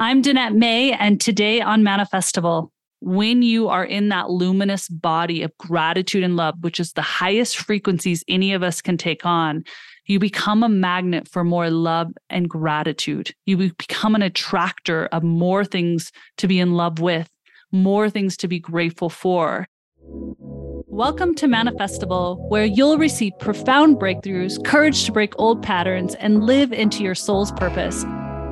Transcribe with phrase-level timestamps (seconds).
[0.00, 5.50] I'm Danette May, and today on Manifestival, when you are in that luminous body of
[5.58, 9.64] gratitude and love, which is the highest frequencies any of us can take on,
[10.06, 13.34] you become a magnet for more love and gratitude.
[13.44, 17.28] You become an attractor of more things to be in love with,
[17.72, 19.66] more things to be grateful for.
[20.00, 26.72] Welcome to Manifestival, where you'll receive profound breakthroughs, courage to break old patterns, and live
[26.72, 28.04] into your soul's purpose.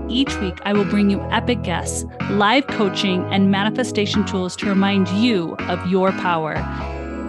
[0.09, 5.09] Each week, I will bring you epic guests, live coaching, and manifestation tools to remind
[5.09, 6.55] you of your power.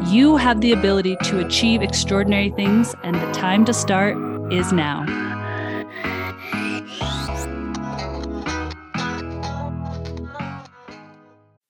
[0.05, 4.16] You have the ability to achieve extraordinary things, and the time to start
[4.53, 5.05] is now.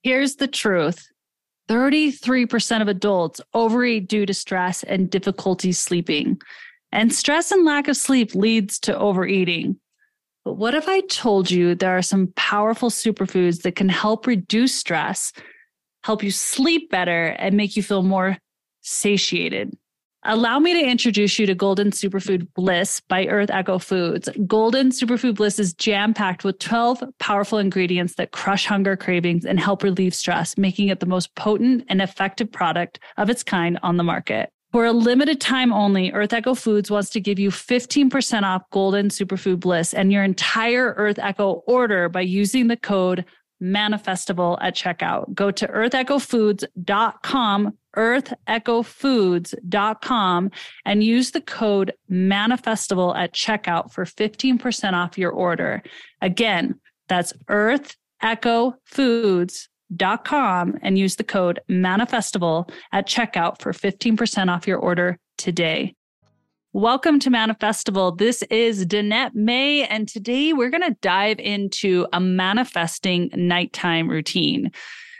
[0.03, 1.09] Here's the truth
[1.69, 6.41] 33% of adults overeat due to stress and difficulty sleeping.
[6.91, 9.79] And stress and lack of sleep leads to overeating.
[10.47, 14.73] But what if I told you there are some powerful superfoods that can help reduce
[14.73, 15.33] stress,
[16.03, 18.37] help you sleep better, and make you feel more
[18.79, 19.77] satiated?
[20.23, 24.29] Allow me to introduce you to Golden Superfood Bliss by Earth Echo Foods.
[24.47, 29.59] Golden Superfood Bliss is jam packed with 12 powerful ingredients that crush hunger cravings and
[29.59, 33.97] help relieve stress, making it the most potent and effective product of its kind on
[33.97, 34.53] the market.
[34.77, 39.09] For a limited time only, Earth Echo Foods wants to give you 15% off Golden
[39.09, 43.25] Superfood Bliss and your entire Earth Echo order by using the code
[43.59, 45.33] manifestival at checkout.
[45.33, 50.51] Go to earthechofoods.com, earthechofoods.com,
[50.85, 55.81] and use the code manifestival at checkout for 15% off your order.
[56.21, 63.71] Again, that's Earth Echo Foods dot com and use the code manifestival at checkout for
[63.71, 65.93] 15% off your order today.
[66.73, 68.17] Welcome to Manifestival.
[68.17, 74.71] This is Danette May, and today we're going to dive into a manifesting nighttime routine.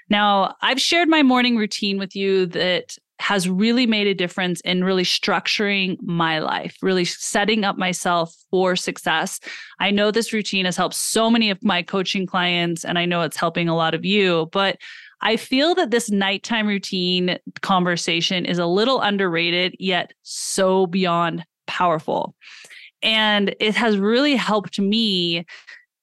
[0.09, 4.83] Now, I've shared my morning routine with you that has really made a difference in
[4.83, 9.39] really structuring my life, really setting up myself for success.
[9.80, 13.23] I know this routine has helped so many of my coaching clients, and I know
[13.23, 14.77] it's helping a lot of you, but
[15.21, 22.36] I feel that this nighttime routine conversation is a little underrated, yet so beyond powerful.
[23.02, 25.45] And it has really helped me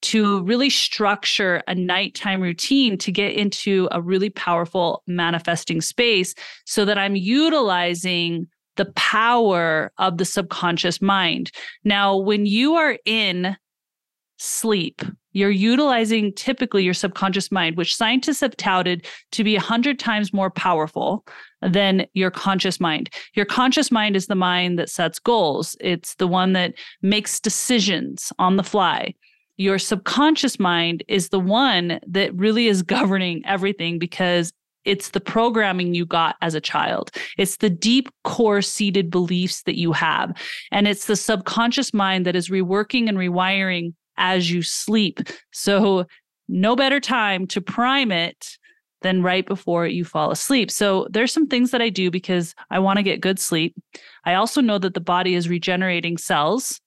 [0.04, 6.34] to really structure a nighttime routine to get into a really powerful manifesting space
[6.66, 11.50] so that I'm utilizing the power of the subconscious mind.
[11.84, 13.56] Now, when you are in
[14.36, 15.00] sleep,
[15.32, 20.50] you're utilizing typically your subconscious mind, which scientists have touted to be 100 times more
[20.50, 21.24] powerful
[21.62, 23.08] than your conscious mind.
[23.34, 28.32] Your conscious mind is the mind that sets goals, it's the one that makes decisions
[28.38, 29.14] on the fly
[29.56, 34.52] your subconscious mind is the one that really is governing everything because
[34.84, 37.10] it's the programming you got as a child.
[37.38, 40.36] It's the deep core seated beliefs that you have.
[40.70, 45.20] And it's the subconscious mind that is reworking and rewiring as you sleep.
[45.52, 46.06] So,
[46.46, 48.58] no better time to prime it
[49.00, 50.70] than right before you fall asleep.
[50.70, 53.74] So, there's some things that I do because I want to get good sleep.
[54.24, 56.80] I also know that the body is regenerating cells.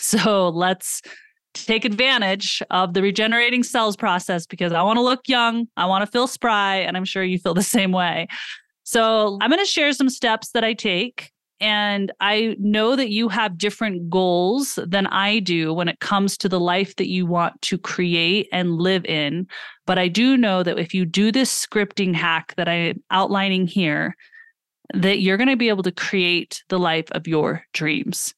[0.00, 1.02] So, let's
[1.54, 6.02] take advantage of the regenerating cells process because I want to look young, I want
[6.02, 8.28] to feel spry, and I'm sure you feel the same way.
[8.82, 11.30] So, I'm going to share some steps that I take.
[11.60, 16.48] And I know that you have different goals than I do when it comes to
[16.48, 19.46] the life that you want to create and live in.
[19.86, 24.16] But I do know that if you do this scripting hack that I'm outlining here,
[24.92, 28.34] that you're going to be able to create the life of your dreams.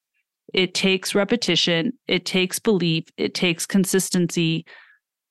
[0.54, 4.64] It takes repetition, it takes belief, it takes consistency.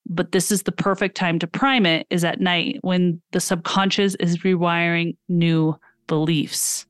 [0.07, 4.15] But this is the perfect time to prime it is at night when the subconscious
[4.15, 5.75] is rewiring new
[6.07, 6.85] beliefs.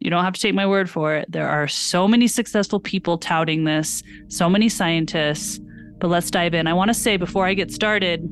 [0.00, 1.30] You don't have to take my word for it.
[1.30, 5.60] There are so many successful people touting this, so many scientists.
[5.98, 6.66] But let's dive in.
[6.66, 8.28] I want to say before I get started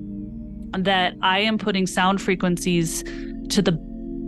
[0.72, 3.02] that I am putting sound frequencies
[3.50, 3.72] to the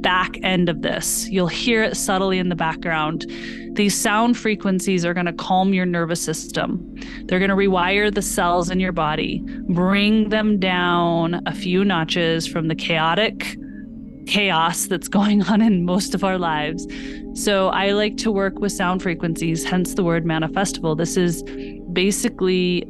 [0.00, 1.28] back end of this.
[1.28, 3.26] You'll hear it subtly in the background.
[3.72, 6.94] These sound frequencies are going to calm your nervous system.
[7.24, 12.46] They're going to rewire the cells in your body, bring them down a few notches
[12.46, 13.56] from the chaotic
[14.26, 16.86] chaos that's going on in most of our lives.
[17.34, 20.96] So I like to work with sound frequencies, hence the word manifestival.
[20.96, 21.42] This is
[21.92, 22.84] basically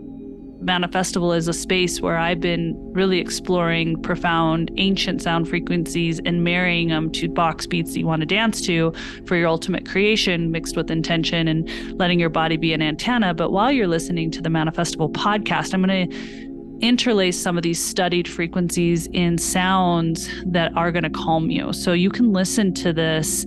[0.67, 6.89] Manifestival is a space where I've been really exploring profound ancient sound frequencies and marrying
[6.89, 8.93] them to box beats that you want to dance to
[9.27, 13.33] for your ultimate creation mixed with intention and letting your body be an antenna.
[13.33, 17.83] But while you're listening to the Manifestival podcast, I'm going to interlace some of these
[17.83, 21.73] studied frequencies in sounds that are going to calm you.
[21.73, 23.47] So you can listen to this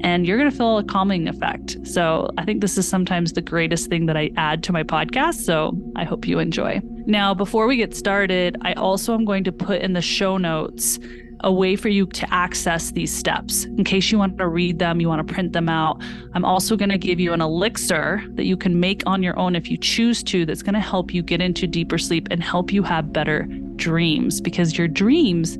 [0.00, 1.76] and you're going to feel a calming effect.
[1.86, 5.44] So I think this is sometimes the greatest thing that I add to my podcast.
[5.44, 6.80] So I hope you enjoy.
[7.06, 10.98] Now, before we get started, I also am going to put in the show notes
[11.40, 15.00] a way for you to access these steps in case you want to read them,
[15.00, 16.02] you want to print them out.
[16.34, 19.54] I'm also going to give you an elixir that you can make on your own
[19.54, 22.72] if you choose to, that's going to help you get into deeper sleep and help
[22.72, 23.46] you have better
[23.76, 25.56] dreams because your dreams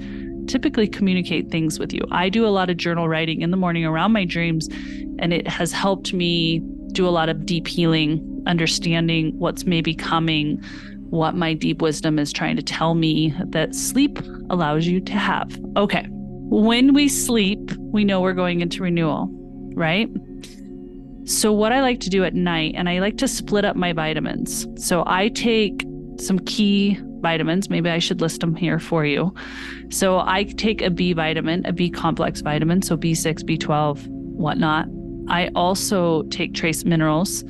[0.48, 2.02] typically communicate things with you.
[2.10, 4.68] I do a lot of journal writing in the morning around my dreams,
[5.18, 6.60] and it has helped me
[6.92, 10.62] do a lot of deep healing, understanding what's maybe coming,
[11.10, 14.18] what my deep wisdom is trying to tell me that sleep
[14.50, 15.58] allows you to have.
[15.76, 16.06] Okay.
[16.10, 19.28] When we sleep, we know we're going into renewal,
[19.74, 20.08] right?
[21.24, 23.92] So, what I like to do at night, and I like to split up my
[23.92, 24.66] vitamins.
[24.82, 25.84] So, I take
[26.18, 27.68] some key vitamins.
[27.70, 29.34] Maybe I should list them here for you.
[29.90, 34.86] So I take a B vitamin, a B complex vitamin, so B6, B12, whatnot.
[35.28, 37.44] I also take trace minerals.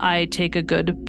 [0.00, 1.06] I take a good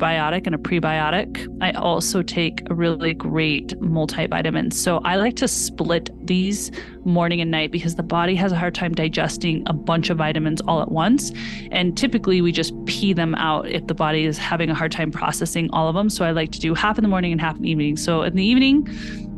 [0.00, 1.46] probiotic and a prebiotic.
[1.60, 4.72] I also take a really great multivitamin.
[4.72, 6.70] So I like to split these
[7.04, 10.60] morning and night because the body has a hard time digesting a bunch of vitamins
[10.62, 11.32] all at once.
[11.70, 15.10] And typically we just pee them out if the body is having a hard time
[15.10, 16.08] processing all of them.
[16.08, 17.96] So I like to do half in the morning and half in the evening.
[17.96, 18.88] So in the evening,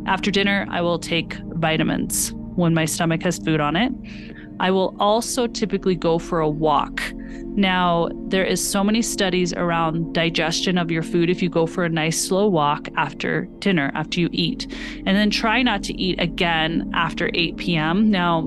[0.06, 3.92] after dinner, I will take vitamins when my stomach has food on it.
[4.60, 7.00] I will also typically go for a walk.
[7.54, 11.84] Now, there is so many studies around digestion of your food if you go for
[11.84, 14.66] a nice slow walk after dinner, after you eat.
[15.06, 18.10] And then try not to eat again after 8 p.m.
[18.10, 18.42] Now,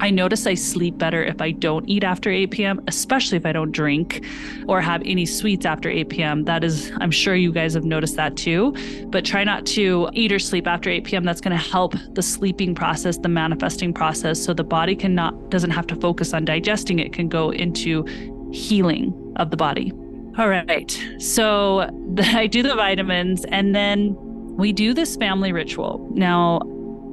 [0.00, 3.52] I notice I sleep better if I don't eat after 8 p.m., especially if I
[3.52, 4.24] don't drink
[4.66, 6.44] or have any sweets after 8 p.m.
[6.44, 8.74] That is, I'm sure you guys have noticed that too.
[9.06, 11.24] But try not to eat or sleep after 8 p.m.
[11.24, 15.70] That's going to help the sleeping process, the manifesting process, so the body cannot doesn't
[15.70, 18.04] have to focus on digesting it, can go into
[18.52, 19.92] healing of the body.
[20.38, 20.90] All right.
[21.18, 24.16] So I do the vitamins and then
[24.56, 26.08] we do this family ritual.
[26.12, 26.60] Now,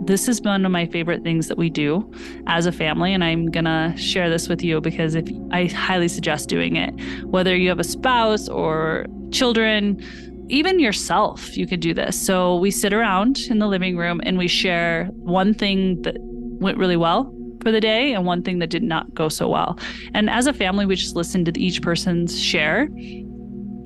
[0.05, 2.11] this is one of my favorite things that we do
[2.47, 6.07] as a family and i'm going to share this with you because if i highly
[6.07, 6.93] suggest doing it.
[7.25, 10.01] Whether you have a spouse or children
[10.47, 12.19] even yourself you could do this.
[12.19, 16.77] So we sit around in the living room and we share one thing that went
[16.77, 19.79] really well for the day and one thing that did not go so well.
[20.13, 22.87] And as a family we just listen to each person's share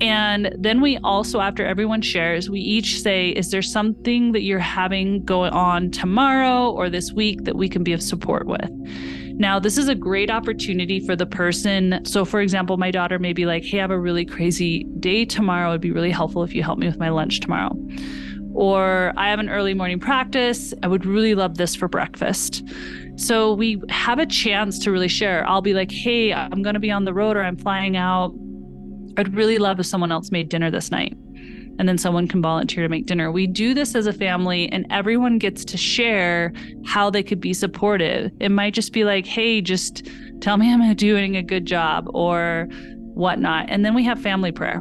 [0.00, 4.58] and then we also, after everyone shares, we each say, Is there something that you're
[4.58, 8.70] having going on tomorrow or this week that we can be of support with?
[9.34, 12.04] Now, this is a great opportunity for the person.
[12.04, 15.26] So, for example, my daughter may be like, Hey, I have a really crazy day
[15.26, 15.70] tomorrow.
[15.70, 17.76] It'd be really helpful if you help me with my lunch tomorrow.
[18.54, 20.74] Or I have an early morning practice.
[20.82, 22.64] I would really love this for breakfast.
[23.16, 25.46] So, we have a chance to really share.
[25.46, 28.32] I'll be like, Hey, I'm going to be on the road or I'm flying out
[29.16, 31.16] I'd really love if someone else made dinner this night
[31.78, 33.32] and then someone can volunteer to make dinner.
[33.32, 36.52] We do this as a family and everyone gets to share
[36.84, 38.30] how they could be supportive.
[38.38, 40.06] It might just be like, hey, just
[40.40, 42.68] tell me I'm doing a good job or
[43.14, 43.66] whatnot.
[43.70, 44.80] And then we have family prayer.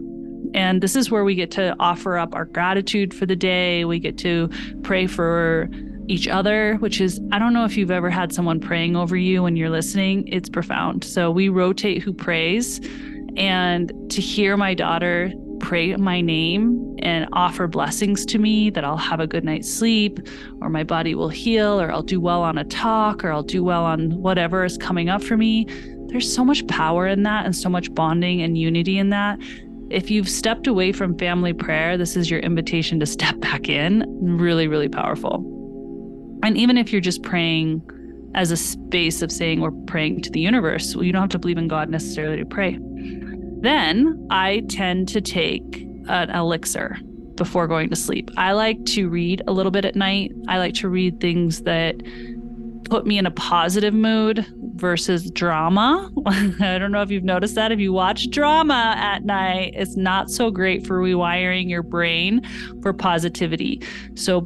[0.53, 3.85] And this is where we get to offer up our gratitude for the day.
[3.85, 4.49] We get to
[4.83, 5.69] pray for
[6.09, 9.43] each other, which is, I don't know if you've ever had someone praying over you
[9.43, 10.27] when you're listening.
[10.27, 11.03] It's profound.
[11.03, 12.81] So we rotate who prays.
[13.37, 18.97] And to hear my daughter pray my name and offer blessings to me that I'll
[18.97, 20.19] have a good night's sleep
[20.61, 23.63] or my body will heal or I'll do well on a talk or I'll do
[23.63, 25.65] well on whatever is coming up for me.
[26.07, 29.37] There's so much power in that and so much bonding and unity in that.
[29.89, 34.03] If you've stepped away from family prayer, this is your invitation to step back in.
[34.21, 35.45] Really, really powerful.
[36.43, 37.81] And even if you're just praying
[38.35, 41.39] as a space of saying we're praying to the universe, well, you don't have to
[41.39, 42.79] believe in God necessarily to pray.
[43.61, 46.97] Then I tend to take an elixir
[47.35, 48.29] before going to sleep.
[48.37, 50.31] I like to read a little bit at night.
[50.47, 51.95] I like to read things that
[52.89, 56.09] put me in a positive mood versus drama.
[56.25, 57.71] I don't know if you've noticed that.
[57.71, 62.41] If you watch drama at night, it's not so great for rewiring your brain
[62.81, 63.81] for positivity.
[64.15, 64.41] So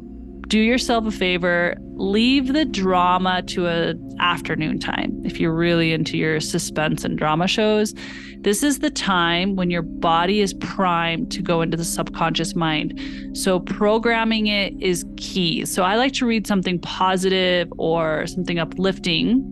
[0.48, 6.16] do yourself a favor, leave the drama to a afternoon time if you're really into
[6.16, 7.94] your suspense and drama shows.
[8.40, 13.00] This is the time when your body is primed to go into the subconscious mind.
[13.32, 15.64] So programming it is key.
[15.64, 19.42] So I like to read something positive or something uplifting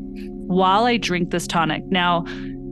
[0.47, 1.85] while I drink this tonic.
[1.87, 2.25] Now,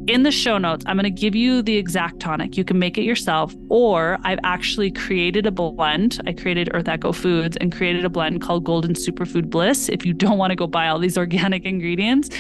[0.06, 2.56] in the show notes, I'm going to give you the exact tonic.
[2.56, 6.20] You can make it yourself, or I've actually created a blend.
[6.26, 9.88] I created Earth Echo Foods and created a blend called Golden Superfood Bliss.
[9.88, 12.30] If you don't want to go buy all these organic ingredients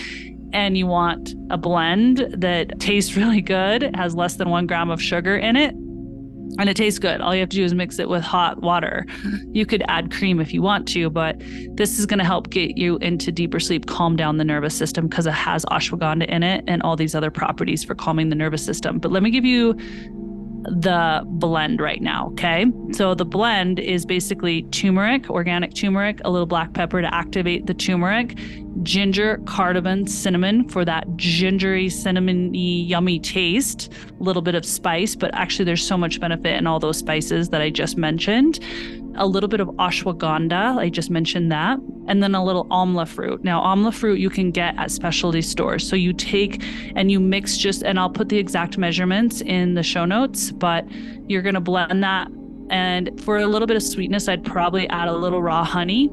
[0.52, 5.00] and you want a blend that tastes really good, has less than one gram of
[5.00, 5.74] sugar in it,
[6.58, 7.20] and it tastes good.
[7.20, 9.06] All you have to do is mix it with hot water.
[9.08, 9.54] Mm-hmm.
[9.54, 11.36] You could add cream if you want to, but
[11.76, 15.08] this is going to help get you into deeper sleep, calm down the nervous system
[15.08, 18.64] because it has ashwagandha in it and all these other properties for calming the nervous
[18.64, 18.98] system.
[18.98, 19.74] But let me give you
[20.62, 22.28] the blend right now.
[22.32, 22.66] Okay.
[22.92, 27.74] So the blend is basically turmeric, organic turmeric, a little black pepper to activate the
[27.74, 28.38] turmeric,
[28.82, 35.34] ginger, cardamom, cinnamon for that gingery, cinnamony, yummy taste, a little bit of spice, but
[35.34, 38.60] actually there's so much benefit in all those spices that I just mentioned
[39.16, 40.78] a little bit of ashwagandha.
[40.78, 41.78] I just mentioned that.
[42.06, 43.44] And then a little amla fruit.
[43.44, 45.88] Now, amla fruit you can get at specialty stores.
[45.88, 46.62] So you take
[46.96, 50.86] and you mix just, and I'll put the exact measurements in the show notes, but
[51.28, 52.28] you're going to blend that.
[52.70, 56.08] And for a little bit of sweetness, I'd probably add a little raw honey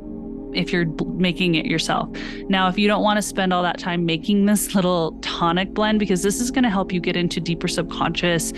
[0.53, 2.09] if you're making it yourself.
[2.49, 5.99] Now, if you don't want to spend all that time making this little tonic blend,
[5.99, 8.53] because this is going to help you get into deeper subconscious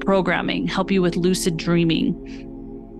[0.00, 2.50] programming, help you with lucid dreaming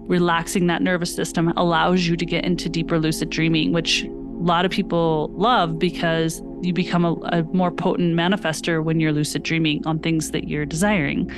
[0.06, 4.64] relaxing that nervous system allows you to get into deeper lucid dreaming, which a lot
[4.64, 9.86] of people love because you become a, a, more potent manifester when you're lucid dreaming
[9.86, 11.30] on things that you're desiring.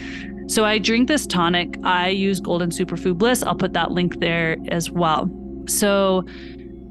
[0.49, 1.76] So I drink this tonic.
[1.83, 3.42] I use Golden Superfood Bliss.
[3.42, 5.30] I'll put that link there as well.
[5.66, 6.25] So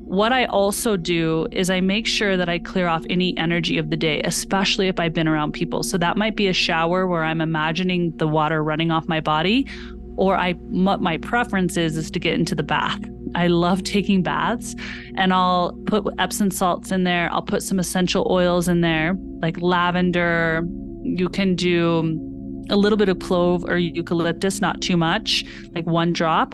[0.05, 3.89] what I also do is I make sure that I clear off any energy of
[3.89, 5.81] the day, especially if I've been around people.
[5.81, 9.67] So that might be a shower where I'm imagining the water running off my body,
[10.15, 12.99] or I what my preference is is to get into the bath.
[13.33, 14.75] I love taking baths
[15.15, 17.29] and I'll put Epsom salts in there.
[17.33, 20.63] I'll put some essential oils in there, like lavender.
[21.01, 22.21] You can do
[22.69, 25.43] a little bit of clove or eucalyptus, not too much,
[25.73, 26.53] like one drop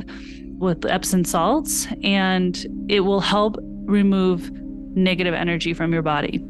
[0.62, 4.52] with Epsom salts, and it will help remove
[4.96, 6.44] negative energy from your body.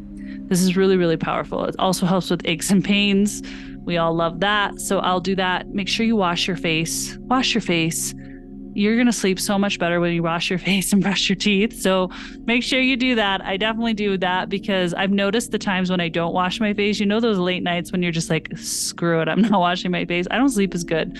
[0.51, 1.65] This is really, really powerful.
[1.65, 3.41] It also helps with aches and pains.
[3.85, 4.79] We all love that.
[4.79, 5.69] So I'll do that.
[5.69, 7.17] Make sure you wash your face.
[7.21, 8.13] Wash your face.
[8.73, 11.35] You're going to sleep so much better when you wash your face and brush your
[11.37, 11.81] teeth.
[11.81, 12.09] So
[12.45, 13.41] make sure you do that.
[13.45, 16.99] I definitely do that because I've noticed the times when I don't wash my face.
[16.99, 20.05] You know, those late nights when you're just like, screw it, I'm not washing my
[20.05, 20.27] face.
[20.29, 21.17] I don't sleep as good.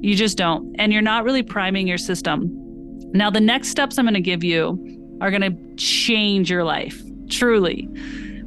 [0.00, 0.74] You just don't.
[0.78, 2.50] And you're not really priming your system.
[3.12, 7.00] Now, the next steps I'm going to give you are going to change your life,
[7.30, 7.88] truly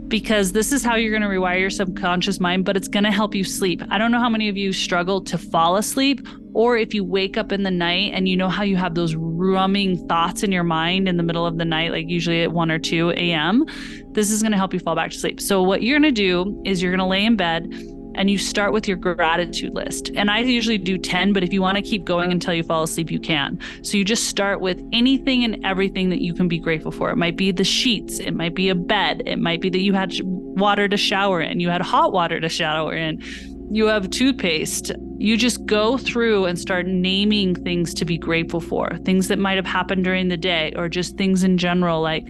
[0.10, 3.12] because this is how you're going to rewire your subconscious mind, but it's going to
[3.12, 3.82] help you sleep.
[3.90, 7.38] I don't know how many of you struggle to fall asleep, or if you wake
[7.38, 10.64] up in the night and you know how you have those rumming thoughts in your
[10.64, 13.66] mind in the middle of the night, like usually at 1 or 2 a.m.
[14.12, 15.40] This is going to help you fall back to sleep.
[15.40, 17.72] So, what you're going to do is you're going to lay in bed
[18.20, 20.12] and you start with your gratitude list.
[20.14, 22.84] And I usually do 10, but if you want to keep going until you fall
[22.84, 23.58] asleep, you can.
[23.82, 27.10] So you just start with anything and everything that you can be grateful for.
[27.12, 29.94] It might be the sheets, it might be a bed, it might be that you
[29.94, 33.24] had water to shower in, you had hot water to shower in,
[33.72, 34.92] you have toothpaste.
[35.18, 39.56] You just go through and start naming things to be grateful for, things that might
[39.56, 42.28] have happened during the day, or just things in general like,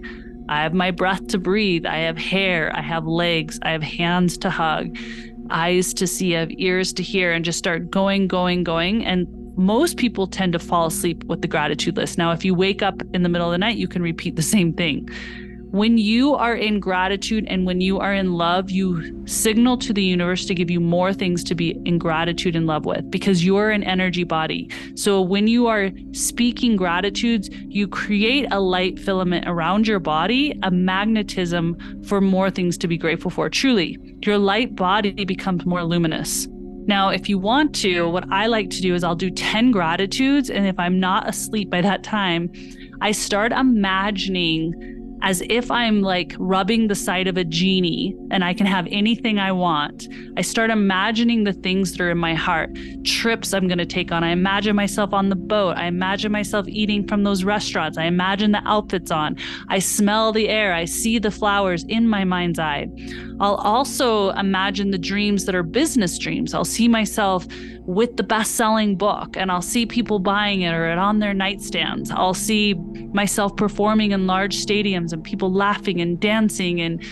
[0.48, 1.86] I have my breath to breathe.
[1.86, 2.74] I have hair.
[2.74, 3.60] I have legs.
[3.62, 4.96] I have hands to hug
[5.50, 9.04] eyes to see, I have ears to hear, and just start going, going, going.
[9.04, 9.26] And
[9.56, 12.18] most people tend to fall asleep with the gratitude list.
[12.18, 14.42] Now, if you wake up in the middle of the night, you can repeat the
[14.42, 15.08] same thing.
[15.72, 20.02] When you are in gratitude and when you are in love, you signal to the
[20.02, 23.70] universe to give you more things to be in gratitude and love with because you're
[23.70, 24.68] an energy body.
[24.96, 30.72] So when you are speaking gratitudes, you create a light filament around your body, a
[30.72, 33.48] magnetism for more things to be grateful for.
[33.48, 36.48] Truly, your light body becomes more luminous.
[36.86, 40.50] Now, if you want to, what I like to do is I'll do 10 gratitudes.
[40.50, 42.50] And if I'm not asleep by that time,
[43.00, 48.54] I start imagining as if I'm like rubbing the side of a genie and I
[48.54, 50.08] can have anything I want.
[50.40, 52.70] I start imagining the things that are in my heart,
[53.04, 54.24] trips I'm going to take on.
[54.24, 55.76] I imagine myself on the boat.
[55.76, 57.98] I imagine myself eating from those restaurants.
[57.98, 59.36] I imagine the outfits on.
[59.68, 60.72] I smell the air.
[60.72, 62.88] I see the flowers in my mind's eye.
[63.38, 66.54] I'll also imagine the dreams that are business dreams.
[66.54, 67.46] I'll see myself
[67.82, 71.34] with the best selling book and I'll see people buying it or it on their
[71.34, 72.10] nightstands.
[72.10, 72.72] I'll see
[73.12, 77.04] myself performing in large stadiums and people laughing and dancing and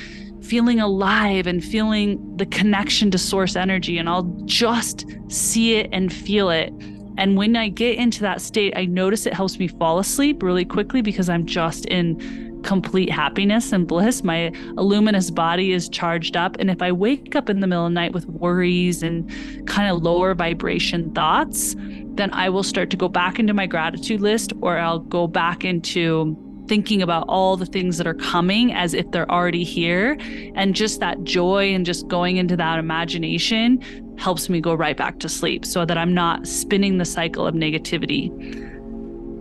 [0.48, 3.98] feeling alive and feeling the connection to source energy.
[3.98, 6.72] And I'll just see it and feel it.
[7.18, 10.64] And when I get into that state, I notice it helps me fall asleep really
[10.64, 14.24] quickly because I'm just in complete happiness and bliss.
[14.24, 16.56] My luminous body is charged up.
[16.58, 19.30] And if I wake up in the middle of the night with worries and
[19.66, 24.20] kind of lower vibration thoughts, then I will start to go back into my gratitude
[24.20, 26.36] list or I'll go back into
[26.68, 30.16] thinking about all the things that are coming as if they're already here.
[30.54, 33.80] And just that joy and just going into that imagination
[34.18, 37.54] helps me go right back to sleep so that I'm not spinning the cycle of
[37.54, 38.30] negativity.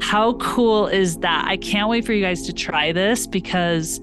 [0.02, 1.46] How cool is that?
[1.48, 4.00] I can't wait for you guys to try this because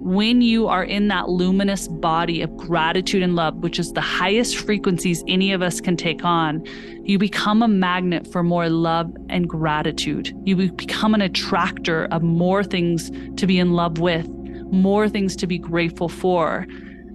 [0.00, 4.56] when you are in that luminous body of gratitude and love, which is the highest
[4.56, 6.64] frequencies any of us can take on,
[7.04, 10.32] you become a magnet for more love and gratitude.
[10.44, 14.28] You become an attractor of more things to be in love with,
[14.70, 16.66] more things to be grateful for.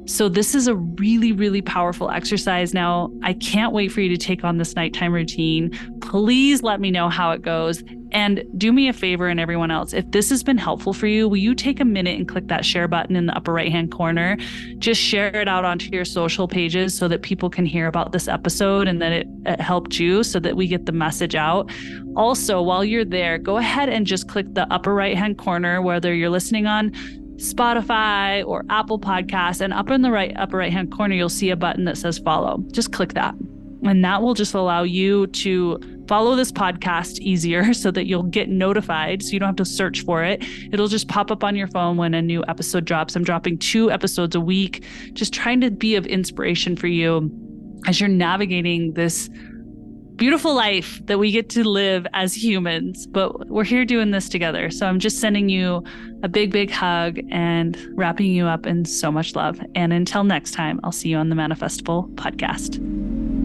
[0.06, 2.74] So, this is a really, really powerful exercise.
[2.74, 5.72] Now, I can't wait for you to take on this nighttime routine.
[6.02, 7.84] Please let me know how it goes.
[8.14, 11.28] And do me a favor and everyone else, if this has been helpful for you,
[11.28, 13.92] will you take a minute and click that share button in the upper right hand
[13.92, 14.38] corner?
[14.78, 18.28] Just share it out onto your social pages so that people can hear about this
[18.28, 21.72] episode and that it, it helped you so that we get the message out.
[22.16, 26.14] Also, while you're there, go ahead and just click the upper right hand corner, whether
[26.14, 26.92] you're listening on
[27.38, 31.50] Spotify or Apple Podcasts, and up in the right upper right hand corner, you'll see
[31.50, 32.64] a button that says follow.
[32.72, 33.34] Just click that.
[33.84, 38.50] And that will just allow you to follow this podcast easier so that you'll get
[38.50, 40.44] notified so you don't have to search for it.
[40.72, 43.16] It'll just pop up on your phone when a new episode drops.
[43.16, 44.84] I'm dropping two episodes a week,
[45.14, 47.32] just trying to be of inspiration for you
[47.88, 49.30] as you're navigating this
[50.16, 54.70] beautiful life that we get to live as humans, but we're here doing this together.
[54.70, 55.84] So I'm just sending you
[56.22, 59.60] a big, big hug and wrapping you up in so much love.
[59.76, 63.43] And until next time, I'll see you on the Manifestival podcast.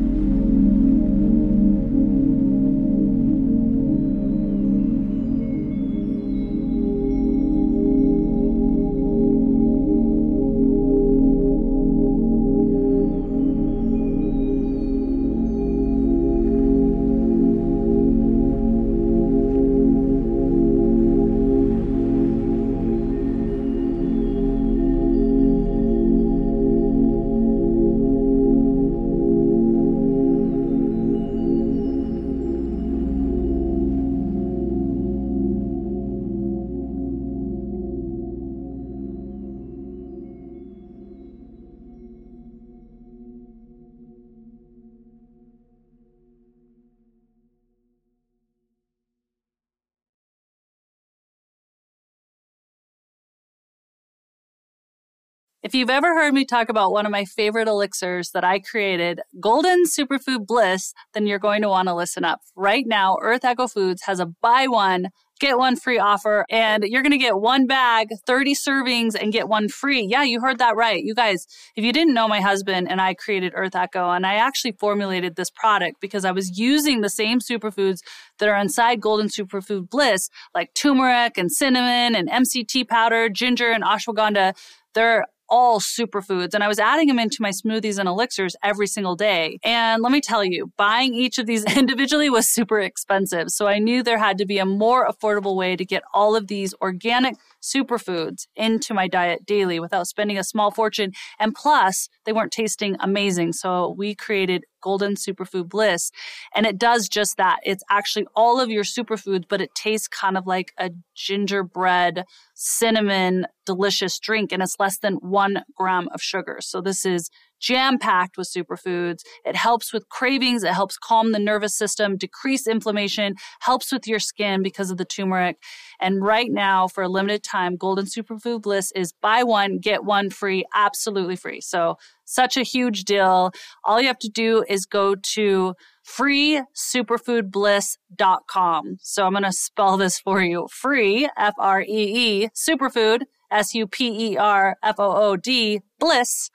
[55.61, 59.21] If you've ever heard me talk about one of my favorite elixirs that I created,
[59.40, 62.42] Golden Superfood Bliss, then you're going to want to listen up.
[62.55, 65.09] Right now, Earth Echo Foods has a buy one,
[65.40, 69.49] get one free offer, and you're going to get one bag, 30 servings, and get
[69.49, 70.07] one free.
[70.09, 71.03] Yeah, you heard that right.
[71.03, 71.44] You guys,
[71.75, 75.35] if you didn't know, my husband and I created Earth Echo, and I actually formulated
[75.35, 77.99] this product because I was using the same superfoods
[78.38, 83.83] that are inside Golden Superfood Bliss, like turmeric and cinnamon and MCT powder, ginger and
[83.83, 84.55] ashwagandha.
[84.94, 89.16] They're all superfoods and I was adding them into my smoothies and elixirs every single
[89.16, 89.58] day.
[89.64, 93.50] And let me tell you, buying each of these individually was super expensive.
[93.50, 96.48] So I knew there had to be a more affordable way to get all of
[96.48, 101.12] these organic superfoods into my diet daily without spending a small fortune.
[101.38, 103.52] And plus, they weren't tasting amazing.
[103.52, 106.11] So we created Golden Superfood Bliss.
[106.54, 107.58] And it does just that.
[107.64, 112.24] It's actually all of your superfoods, but it tastes kind of like a gingerbread,
[112.61, 114.51] cinnamon, delicious drink.
[114.53, 116.59] And it's less than one gram of sugar.
[116.61, 119.21] So this is jam packed with superfoods.
[119.44, 120.62] It helps with cravings.
[120.62, 125.05] It helps calm the nervous system, decrease inflammation, helps with your skin because of the
[125.05, 125.59] turmeric.
[126.01, 130.31] And right now, for a limited time, Golden Superfood Bliss is buy one, get one
[130.31, 131.61] free, absolutely free.
[131.61, 133.51] So, such a huge deal.
[133.85, 135.75] All you have to do is go to
[136.07, 138.97] freesuperfoodbliss.com.
[139.01, 143.75] So, I'm going to spell this for you free, F R E E, superfood, S
[143.75, 146.51] U P E R F O O D, bliss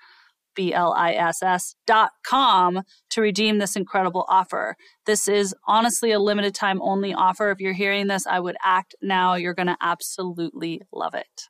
[0.56, 4.76] B-L-I-S-S dot com to redeem this incredible offer.
[5.06, 7.52] This is honestly a limited time only offer.
[7.52, 9.36] If you're hearing this, I would act now.
[9.36, 11.50] You're going to absolutely love it.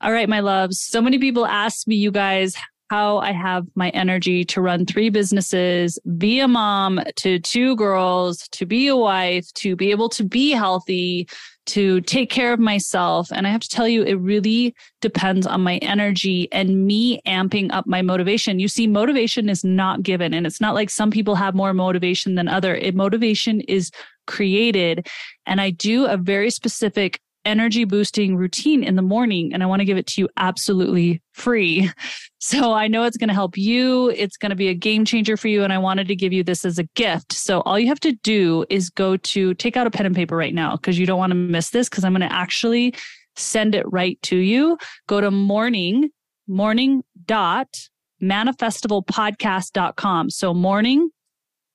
[0.00, 0.80] All right, my loves.
[0.80, 2.56] So many people ask me, you guys,
[2.90, 8.46] how I have my energy to run three businesses, be a mom to two girls,
[8.48, 11.28] to be a wife, to be able to be healthy,
[11.66, 13.28] to take care of myself.
[13.32, 17.72] And I have to tell you, it really depends on my energy and me amping
[17.72, 18.58] up my motivation.
[18.58, 20.34] You see, motivation is not given.
[20.34, 22.74] And it's not like some people have more motivation than other.
[22.74, 23.90] It motivation is
[24.26, 25.08] created.
[25.46, 29.80] And I do a very specific energy boosting routine in the morning and I want
[29.80, 31.90] to give it to you absolutely free.
[32.40, 34.10] So I know it's going to help you.
[34.10, 35.64] It's going to be a game changer for you.
[35.64, 37.32] And I wanted to give you this as a gift.
[37.32, 40.36] So all you have to do is go to take out a pen and paper
[40.36, 42.94] right now because you don't want to miss this because I'm going to actually
[43.34, 44.76] send it right to you.
[45.06, 46.10] Go to morning,
[46.46, 47.88] morning dot
[48.22, 50.28] manifestivalpodcast.com.
[50.28, 51.08] So morning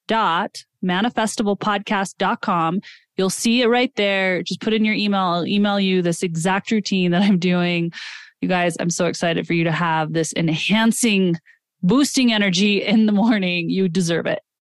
[0.08, 2.82] dot manifestivalpodcast.com.
[3.19, 4.41] You'll see it right there.
[4.43, 5.19] Just put in your email.
[5.19, 7.91] I'll email you this exact routine that I'm doing.
[8.39, 11.36] You guys, I'm so excited for you to have this enhancing,
[11.84, 13.69] boosting energy in the morning.
[13.69, 14.39] You deserve it.